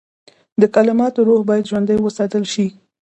[0.61, 2.67] د کلماتو روح باید ژوندی وساتل شي.